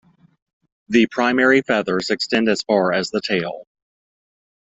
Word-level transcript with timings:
The 0.89 1.05
primary 1.11 1.61
feathers 1.61 2.09
extend 2.09 2.49
as 2.49 2.63
far 2.63 2.91
as 2.91 3.11
the 3.11 3.21
tail. 3.21 3.67